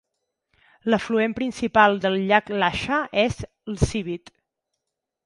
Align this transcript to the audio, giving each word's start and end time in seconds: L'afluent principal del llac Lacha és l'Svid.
L'afluent 0.93 1.35
principal 1.39 1.99
del 2.05 2.17
llac 2.31 2.49
Lacha 2.63 2.99
és 3.25 3.39
l'Svid. 3.75 4.33